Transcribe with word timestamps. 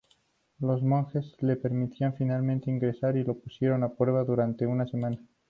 Los 0.57 0.81
monjes 0.81 1.35
le 1.43 1.57
permitieron 1.57 2.15
finalmente 2.15 2.71
ingresar 2.71 3.17
y 3.17 3.23
lo 3.23 3.37
pusieron 3.39 3.83
a 3.83 3.93
prueba 3.93 4.23
durante 4.23 4.65
una 4.65 4.87
semana. 4.87 5.19